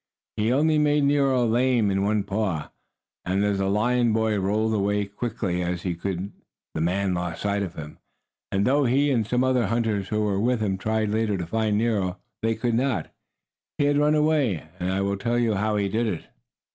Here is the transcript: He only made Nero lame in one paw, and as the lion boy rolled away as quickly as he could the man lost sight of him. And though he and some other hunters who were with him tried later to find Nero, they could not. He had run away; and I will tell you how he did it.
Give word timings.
He 0.35 0.51
only 0.51 0.79
made 0.79 1.03
Nero 1.03 1.45
lame 1.45 1.91
in 1.91 2.01
one 2.03 2.23
paw, 2.23 2.71
and 3.23 3.45
as 3.45 3.59
the 3.59 3.69
lion 3.69 4.13
boy 4.13 4.39
rolled 4.39 4.73
away 4.73 5.03
as 5.03 5.09
quickly 5.15 5.61
as 5.61 5.83
he 5.83 5.93
could 5.93 6.31
the 6.73 6.81
man 6.81 7.13
lost 7.13 7.43
sight 7.43 7.61
of 7.61 7.75
him. 7.75 7.99
And 8.51 8.65
though 8.65 8.85
he 8.85 9.11
and 9.11 9.27
some 9.27 9.43
other 9.43 9.67
hunters 9.67 10.07
who 10.07 10.23
were 10.23 10.39
with 10.39 10.59
him 10.59 10.79
tried 10.79 11.09
later 11.09 11.37
to 11.37 11.45
find 11.45 11.77
Nero, 11.77 12.17
they 12.41 12.55
could 12.55 12.73
not. 12.73 13.13
He 13.77 13.83
had 13.83 13.99
run 13.99 14.15
away; 14.15 14.67
and 14.79 14.91
I 14.91 15.01
will 15.01 15.17
tell 15.17 15.37
you 15.37 15.53
how 15.53 15.75
he 15.75 15.87
did 15.87 16.07
it. 16.07 16.23